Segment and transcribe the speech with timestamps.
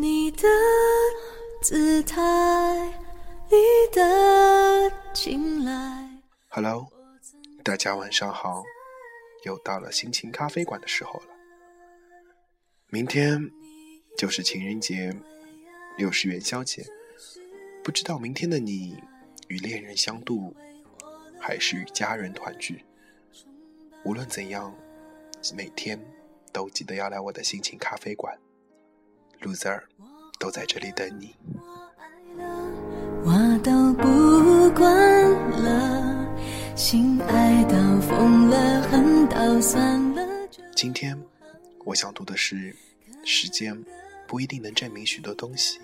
[0.00, 0.46] 你的
[1.60, 2.20] 姿态，
[3.50, 3.56] 你
[3.92, 6.08] 的青睐。
[6.46, 6.86] Hello，
[7.64, 8.62] 大家晚上好，
[9.44, 11.26] 又到了心情咖啡馆的时候了。
[12.90, 13.50] 明天
[14.16, 15.12] 就是情人节，
[15.96, 16.86] 又是元宵节，
[17.82, 19.02] 不知道明天的你
[19.48, 20.54] 与恋人相度，
[21.40, 22.84] 还是与家人团聚？
[24.04, 24.72] 无论怎样，
[25.56, 26.00] 每天
[26.52, 28.38] 都记得要来我的心情咖啡馆。
[29.40, 29.80] Loser
[30.38, 31.34] 都在这里等你。
[33.24, 34.90] 我都不管
[35.62, 40.48] 了，心爱到疯了，恨到算了。
[40.74, 41.20] 今天
[41.84, 42.74] 我想读的是：
[43.24, 43.84] 时间
[44.26, 45.80] 不一定能证明许多东西，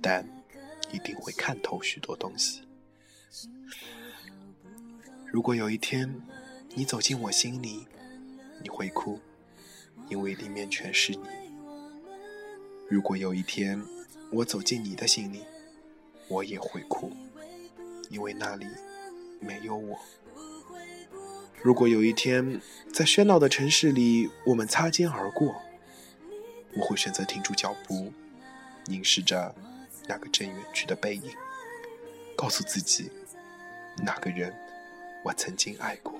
[0.00, 0.26] 但
[0.90, 2.62] 一定会看透许多东西。
[5.26, 6.12] 如果有一天
[6.74, 7.86] 你走进我心里，
[8.62, 9.20] 你会哭，
[10.08, 11.45] 因为里面全是你。
[12.88, 13.82] 如果有一天
[14.30, 15.42] 我走进你的心里，
[16.28, 17.12] 我也会哭，
[18.08, 18.66] 因为那里
[19.40, 19.98] 没有我。
[21.62, 22.60] 如果有一天
[22.92, 25.56] 在喧闹的城市里我们擦肩而过，
[26.76, 28.12] 我会选择停住脚步，
[28.84, 29.52] 凝视着
[30.06, 31.32] 那个正远去的背影，
[32.36, 33.10] 告诉自己，
[34.04, 34.54] 那个人
[35.24, 36.14] 我曾经爱过。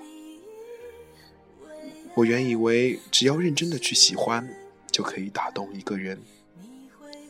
[2.13, 4.49] 我原以为只要认真的去喜欢，
[4.91, 6.19] 就可以打动一个人。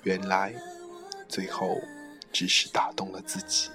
[0.07, 0.55] 原来，
[1.27, 1.81] 最后
[2.31, 3.69] 只是打动了自己。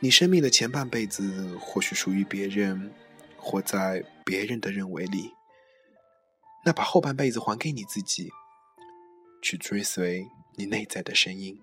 [0.00, 2.90] 你生命的前半辈子或许属于别人，
[3.36, 5.34] 活在别人的认为里。
[6.64, 8.30] 那把后半辈子还给你自己，
[9.42, 11.60] 去追随你内在的声音。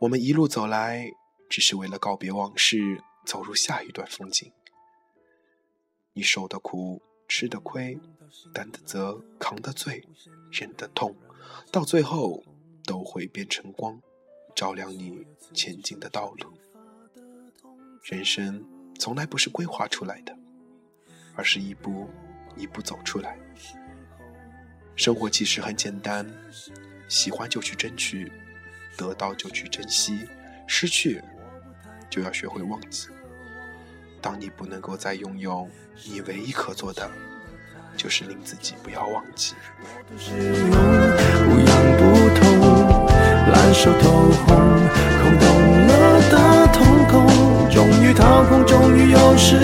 [0.00, 1.12] 我们一路走来，
[1.48, 4.52] 只是为了告别往事，走入下一段风景。
[6.14, 7.05] 你受的苦。
[7.28, 7.98] 吃的亏，
[8.52, 10.06] 担的责，扛的罪，
[10.50, 11.14] 忍的痛，
[11.70, 12.42] 到最后
[12.84, 14.00] 都会变成光，
[14.54, 16.52] 照亮你前进的道路。
[18.04, 18.64] 人生
[18.98, 20.36] 从来不是规划出来的，
[21.34, 22.08] 而是一步
[22.56, 23.38] 一步走出来。
[24.94, 26.26] 生活其实很简单，
[27.08, 28.30] 喜欢就去争取，
[28.96, 30.26] 得到就去珍惜，
[30.66, 31.20] 失去
[32.08, 33.08] 就要学会忘记。
[34.20, 35.68] 当你不能够再拥有。
[36.04, 37.10] 你唯一可做的，
[37.96, 39.54] 就是令自己不要忘记。
[47.70, 49.58] 终于掏空，终于有始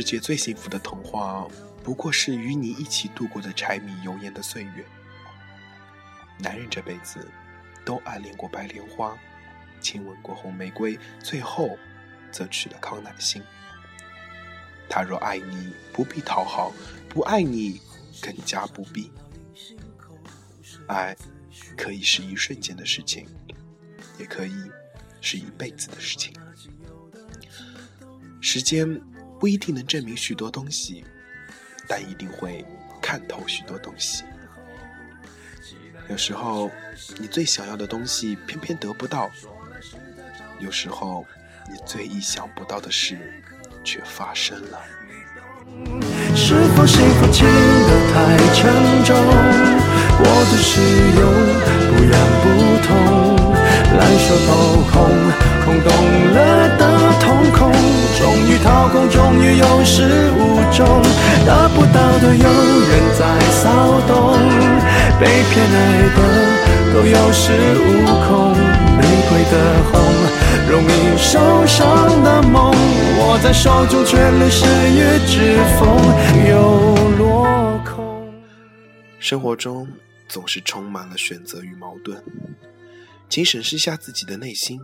[0.00, 1.46] 世界最幸福的童话，
[1.84, 4.82] 不过是与你一起度过的柴米油盐的岁月。
[6.38, 7.28] 男人这辈子，
[7.84, 9.14] 都暗恋过白莲花，
[9.78, 11.76] 亲吻过红玫瑰，最后，
[12.32, 13.42] 则娶了康乃馨。
[14.88, 16.72] 他若爱你，不必讨好；
[17.06, 17.78] 不爱你，
[18.22, 19.12] 更加不必。
[20.86, 21.14] 爱，
[21.76, 23.28] 可以是一瞬间的事情，
[24.18, 24.54] 也可以
[25.20, 26.32] 是一辈子的事情。
[28.40, 28.98] 时间。
[29.40, 31.02] 不一定能证明许多东西，
[31.88, 32.62] 但一定会
[33.00, 34.22] 看透许多东西。
[36.10, 36.70] 有时候，
[37.18, 39.30] 你最想要的东西偏偏得不到；
[40.58, 41.26] 有时候，
[41.70, 43.42] 你最意想不到的事
[43.82, 44.78] 却发生了。
[46.36, 49.16] 是否幸福轻得太沉重？
[50.18, 50.80] 过度使
[51.16, 51.22] 用，
[65.60, 66.20] 被偏爱的
[66.92, 67.44] 都有恃
[67.76, 67.84] 无
[68.24, 68.56] 恐，
[68.96, 69.54] 玫瑰的
[69.90, 69.92] 红，
[70.70, 72.72] 容易受伤的梦，
[73.18, 75.84] 握在手中却流失于指缝，
[76.48, 76.54] 又
[77.18, 78.32] 落空。
[79.18, 79.86] 生活中
[80.28, 82.24] 总是充满了选择与矛盾，
[83.28, 84.80] 请审视下自己的内心，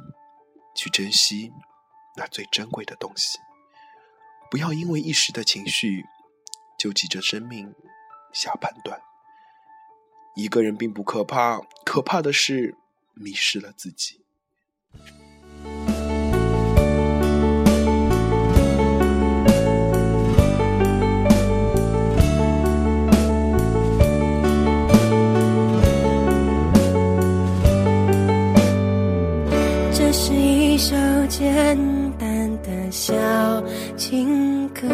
[0.75, 1.51] 去珍惜
[2.17, 3.39] 那最珍贵的东西。
[4.51, 6.05] 不要因为一时的情绪，
[6.79, 7.75] 就急着生命
[8.33, 9.01] 下判断。
[10.37, 12.75] 一个人并不可怕，可怕的是
[13.15, 14.21] 迷失了自己。
[29.95, 30.95] 这是一首
[31.31, 31.77] 简
[32.19, 33.15] 单的小。
[33.97, 34.87] 情歌，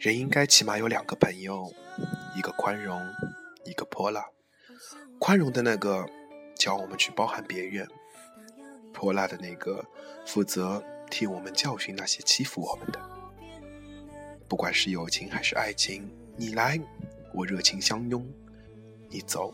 [0.00, 1.70] 人应该起码有两个朋友，
[2.34, 2.98] 一个宽容，
[3.66, 4.24] 一个泼辣。
[5.18, 6.08] 宽容的那个
[6.56, 7.86] 教我们去包含别人，
[8.94, 9.84] 泼辣的那个
[10.24, 12.98] 负责替我们教训那些欺负我们的。
[14.48, 16.80] 不管是友情还是爱情，你来，
[17.34, 18.22] 我热情相拥；
[19.10, 19.52] 你走，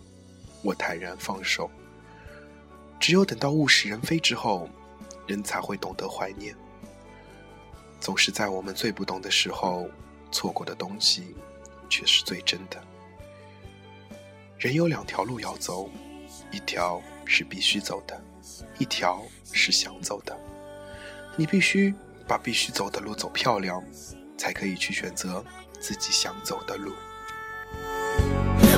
[0.62, 1.68] 我坦然放手。
[3.00, 4.70] 只有等到物是人非之后，
[5.26, 6.54] 人才会懂得怀念。
[7.98, 9.88] 总是在我们最不懂的时候，
[10.36, 11.34] 错过的东西，
[11.88, 12.76] 却是最真的。
[14.58, 15.88] 人有两条路要走，
[16.50, 18.22] 一条是必须走的，
[18.78, 20.36] 一条是想走的。
[21.36, 21.94] 你必须
[22.28, 23.82] 把必须走的路走漂亮，
[24.36, 25.42] 才可以去选择
[25.80, 26.92] 自己想走的路。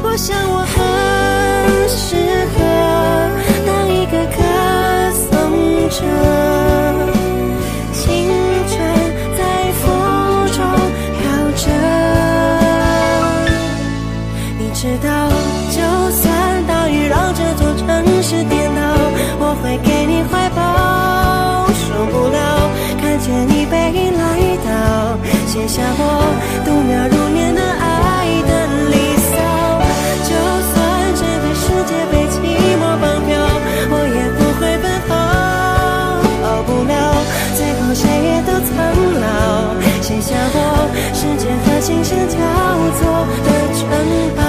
[0.00, 2.14] 我想我很适
[2.54, 2.56] 合
[3.66, 4.38] 当一个歌
[5.10, 6.06] 颂者，
[25.68, 26.02] 下我
[26.64, 28.50] 度秒如年的爱的
[28.88, 29.36] 离骚。
[30.24, 30.32] 就
[30.72, 30.74] 算
[31.14, 32.40] 整个世界被寂
[32.80, 33.36] 寞绑票，
[33.92, 35.12] 我也不会奔跑。
[36.40, 36.96] 跑不了，
[37.54, 38.72] 最后谁也都苍
[39.20, 42.34] 老，写下我时间和琴声交
[42.96, 43.78] 错的城
[44.34, 44.40] 堡。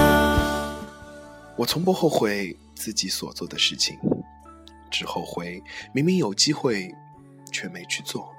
[1.57, 4.00] 我从不后悔自己所做的事情，
[4.89, 5.62] 只后悔
[5.92, 6.89] 明明有机会，
[7.51, 8.31] 却没去做。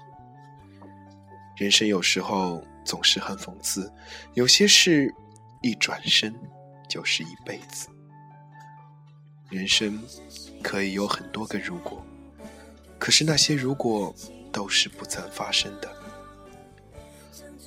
[1.56, 3.93] 人生有时候总是很讽刺，
[4.35, 5.15] 有些事
[5.62, 6.35] 一转身
[6.88, 7.88] 就是一辈子。
[9.49, 10.00] 人生
[10.62, 12.05] 可以有很多个如果，
[12.99, 14.15] 可是那些如果
[14.53, 15.91] 都是不曾发生的。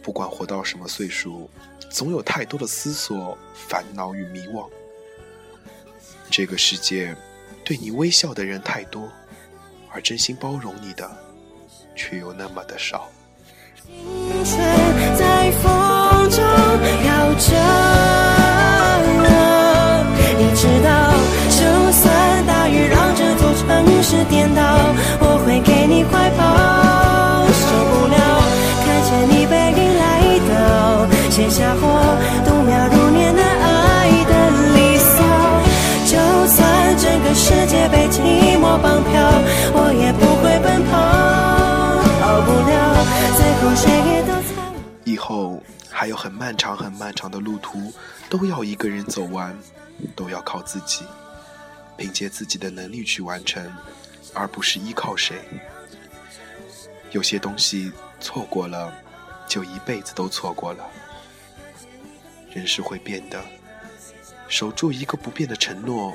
[0.01, 1.49] 不管活到什么岁数，
[1.89, 4.69] 总有太多的思索、烦恼与迷惘。
[6.29, 7.15] 这个世界
[7.63, 9.09] 对你微笑的人太多，
[9.89, 11.09] 而真心包容你的
[11.95, 13.09] 却又那么的少。
[15.51, 16.39] 风中
[17.01, 17.47] 飘着。
[20.37, 20.89] 你知道，
[21.49, 21.59] 就
[21.91, 22.03] 算
[22.45, 23.61] 大雨让这座城
[24.01, 24.61] 市颠倒，
[25.19, 26.41] 我会给你怀抱。
[27.53, 28.15] 受不了
[28.83, 30.01] 看见你背影来
[30.49, 30.51] 到，
[31.29, 31.75] 写下
[46.03, 47.89] 还有很漫长、很漫长的路途，
[48.29, 49.57] 都要一个人走完，
[50.17, 51.05] 都要靠自己，
[51.95, 53.73] 凭借自己的能力去完成，
[54.33, 55.37] 而不是依靠谁。
[57.11, 57.89] 有些东西
[58.19, 58.93] 错过了，
[59.47, 60.85] 就一辈子都错过了。
[62.51, 63.41] 人是会变的，
[64.49, 66.13] 守住一个不变的承诺，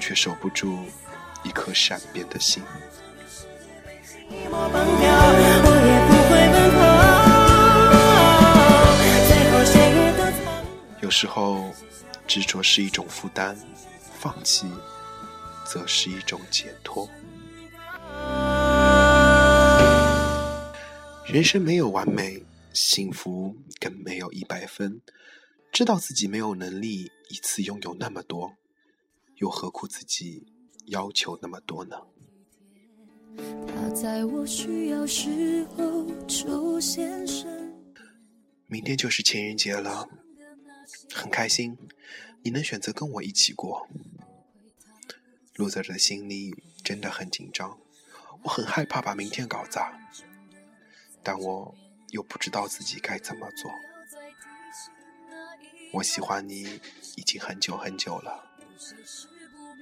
[0.00, 0.86] 却守不住
[1.42, 2.62] 一颗善变的心。
[11.10, 11.72] 有时候，
[12.28, 13.56] 执着是一种负担，
[14.12, 14.68] 放弃
[15.66, 17.10] 则是一种解脱。
[21.26, 25.02] 人生没有完美，幸福更没有一百分。
[25.72, 28.52] 知道自己没有能力一次拥有那么多，
[29.38, 30.46] 又何苦自己
[30.86, 31.96] 要求那么多呢？
[33.66, 37.26] 他在我需要时候出现。
[38.68, 40.08] 明天就是情人节了，
[41.12, 41.76] 很开心
[42.42, 43.88] 你能选择跟我一起过。
[45.54, 47.78] 路泽的心里真的很紧张，
[48.44, 49.98] 我很害怕把明天搞砸，
[51.22, 51.74] 但我
[52.08, 53.70] 又不知道自己该怎么做。
[55.94, 56.80] 我喜欢你
[57.16, 58.50] 已经很久很久了，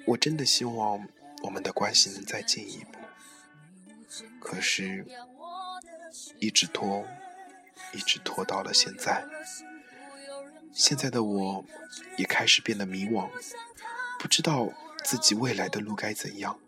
[0.06, 1.06] 我真的希望
[1.42, 2.98] 我们的关系能再进一步，
[4.40, 5.06] 可是，
[6.40, 7.06] 一直拖，
[7.92, 9.24] 一直拖到了现在。
[10.72, 11.64] 现在的我
[12.16, 13.28] 也开始变得迷惘，
[14.18, 14.72] 不知道
[15.04, 16.58] 自己未来的路该怎样。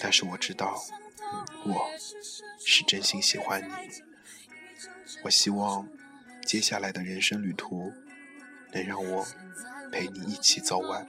[0.00, 0.80] 但是我知道，
[1.64, 1.90] 我
[2.64, 4.02] 是真心喜欢你。
[5.24, 5.88] 我希望
[6.46, 7.92] 接下来的人生旅途
[8.72, 9.26] 能让我
[9.90, 11.06] 陪你一起走完。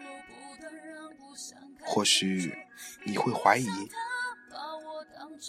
[1.82, 2.56] 或许
[3.04, 3.68] 你会怀疑，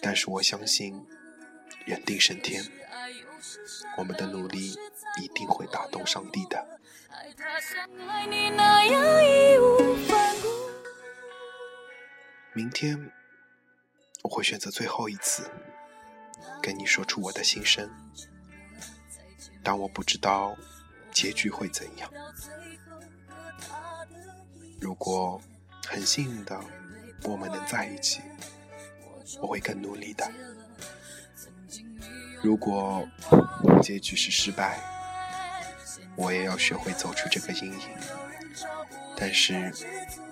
[0.02, 1.06] 但是我相信
[1.86, 2.64] 人定胜天，
[3.96, 4.76] 我们的努力
[5.20, 6.66] 一定会打动上帝的。
[12.52, 13.12] 明天
[14.22, 15.50] 我会选择最后一次
[16.62, 17.90] 跟你说出我的心声。
[19.62, 20.56] 但我不知道
[21.12, 22.10] 结局会怎样。
[24.80, 25.40] 如果
[25.86, 26.58] 很幸运的
[27.24, 28.22] 我们能在一起，
[29.40, 30.30] 我会更努力的。
[32.42, 33.06] 如果
[33.82, 34.78] 结局是失败，
[36.16, 37.88] 我也要学会走出这个阴影。
[39.16, 39.70] 但是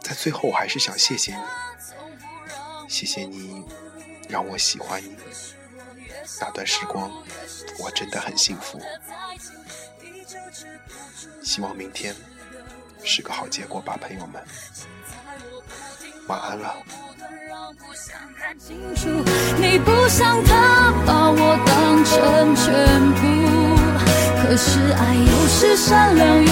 [0.01, 1.43] 在最后，我还是想谢谢你，
[2.89, 3.63] 谢谢你
[4.29, 5.17] 让我喜欢你。
[6.41, 7.13] 那段时光，
[7.79, 8.81] 我真的很幸福。
[11.43, 12.15] 希望明天
[13.05, 14.43] 是个好结果吧，朋友们。
[16.27, 16.77] 晚安了。
[17.69, 19.11] 我不想看清楚
[19.61, 22.73] 你不想他把我当成全
[23.13, 23.21] 部，
[24.41, 26.43] 可是爱有时善良，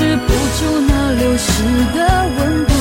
[0.00, 1.50] 止不住那流失
[1.94, 1.98] 的
[2.38, 2.72] 温度。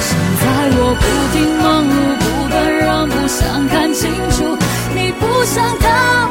[0.00, 0.08] 现
[0.40, 4.56] 在我不停忙碌，不断让步，想看清楚。
[4.94, 5.84] 你不像他，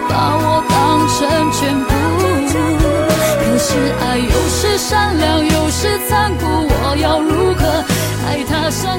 [0.10, 0.74] 把我当
[1.14, 1.20] 成
[1.54, 1.94] 全部。
[3.38, 3.70] 可是
[4.02, 7.62] 爱有时善良，有时残酷，我要如何
[8.26, 8.98] 爱他像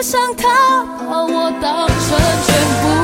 [0.00, 2.99] 不想他把我当成全部。